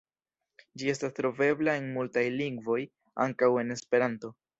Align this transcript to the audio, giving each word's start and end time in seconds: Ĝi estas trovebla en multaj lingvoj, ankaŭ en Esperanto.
Ĝi 0.81 0.87
estas 0.93 1.11
trovebla 1.19 1.75
en 1.81 1.85
multaj 1.97 2.23
lingvoj, 2.37 2.79
ankaŭ 3.27 3.51
en 3.65 3.75
Esperanto. 3.77 4.33